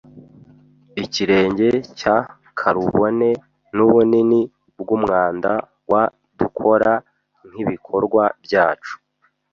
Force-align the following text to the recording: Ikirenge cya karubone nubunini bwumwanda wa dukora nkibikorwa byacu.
Ikirenge 1.03 1.69
cya 1.99 2.15
karubone 2.59 3.29
nubunini 3.75 4.41
bwumwanda 4.79 5.51
wa 5.91 6.03
dukora 6.39 6.91
nkibikorwa 7.49 8.23
byacu. 8.43 8.95